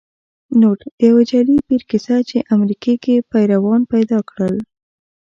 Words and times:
نوټ: 0.59 0.79
د 0.97 1.01
یو 1.09 1.17
جعلې 1.29 1.57
پیر 1.67 1.81
کیسه 1.89 2.17
چې 2.29 2.37
امریکې 2.55 2.93
کې 3.03 3.15
پیروان 3.31 3.81
پیدا 3.93 4.19
کړل 4.29 4.55